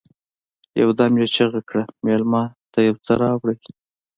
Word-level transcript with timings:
يودم 0.81 1.13
يې 1.21 1.27
چيغه 1.35 1.61
کړه: 1.69 1.83
مېلمه 2.05 2.43
ته 2.71 2.79
يو 2.87 2.95
څه 3.05 3.13
راوړئ! 3.21 3.57